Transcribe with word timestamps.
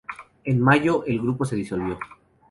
En 0.45 0.59
mayo, 0.59 1.05
el 1.05 1.21
grupo 1.21 1.45
se 1.45 1.55
disolvió. 1.55 1.99